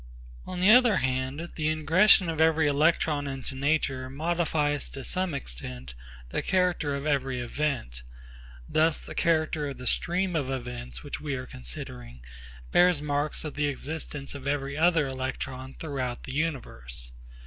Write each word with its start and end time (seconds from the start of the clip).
On 0.47 0.59
the 0.59 0.71
other 0.71 0.95
hand 0.97 1.51
the 1.55 1.67
ingression 1.67 2.27
of 2.27 2.41
every 2.41 2.65
electron 2.65 3.27
into 3.27 3.53
nature 3.53 4.09
modifies 4.09 4.89
to 4.93 5.03
some 5.05 5.35
extent 5.35 5.93
the 6.31 6.41
character 6.41 6.95
of 6.95 7.05
every 7.05 7.39
event. 7.39 8.01
Thus 8.67 8.99
the 8.99 9.13
character 9.13 9.69
of 9.69 9.77
the 9.77 9.85
stream 9.85 10.35
of 10.35 10.49
events 10.49 11.03
which 11.03 11.21
we 11.21 11.35
are 11.35 11.45
considering 11.45 12.21
bears 12.71 12.99
marks 12.99 13.45
of 13.45 13.53
the 13.53 13.67
existence 13.67 14.33
of 14.33 14.47
every 14.47 14.75
other 14.75 15.05
electron 15.07 15.75
throughout 15.75 16.23
the 16.23 16.33
universe. 16.33 17.11